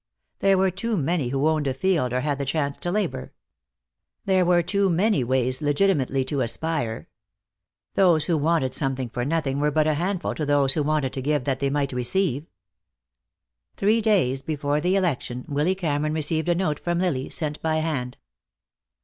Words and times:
There 0.39 0.57
were 0.57 0.71
too 0.71 0.97
many 0.97 1.27
who 1.27 1.47
owned 1.47 1.67
a 1.67 1.75
field 1.75 2.11
or 2.11 2.21
had 2.21 2.39
the 2.39 2.43
chance 2.45 2.79
to 2.79 2.89
labor. 2.89 3.33
There 4.25 4.43
were 4.43 4.63
too 4.63 4.89
many 4.89 5.23
ways 5.23 5.61
legitimately 5.61 6.25
to 6.25 6.41
aspire. 6.41 7.07
Those 7.93 8.25
who 8.25 8.35
wanted 8.35 8.73
something 8.73 9.09
for 9.09 9.23
nothing 9.23 9.59
were 9.59 9.69
but 9.69 9.85
a 9.85 9.93
handful 9.93 10.33
to 10.33 10.43
those 10.43 10.73
who 10.73 10.81
wanted 10.81 11.13
to 11.13 11.21
give 11.21 11.43
that 11.43 11.59
they 11.59 11.69
might 11.69 11.93
receive. 11.93 12.47
Three 13.77 14.01
days 14.01 14.41
before 14.41 14.81
the 14.81 14.95
election, 14.95 15.45
Willy 15.47 15.75
Cameron 15.75 16.13
received 16.13 16.49
a 16.49 16.55
note 16.55 16.79
from 16.79 16.97
Lily, 16.97 17.29
sent 17.29 17.61
by 17.61 17.75
hand. 17.75 18.17